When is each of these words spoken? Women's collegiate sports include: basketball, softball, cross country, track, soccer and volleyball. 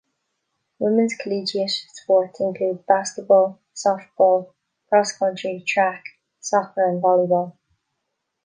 Women's 0.79 1.13
collegiate 1.13 1.69
sports 1.69 2.39
include: 2.39 2.87
basketball, 2.87 3.59
softball, 3.75 4.51
cross 4.89 5.11
country, 5.15 5.63
track, 5.63 6.03
soccer 6.39 6.83
and 6.87 7.03
volleyball. 7.03 7.55